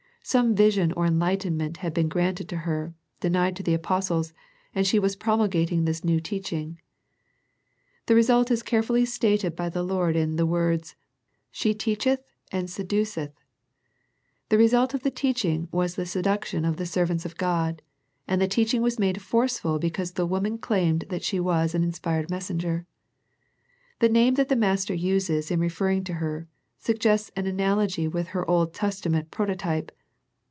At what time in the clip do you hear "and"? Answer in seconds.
4.73-4.85, 12.51-12.69, 18.27-18.39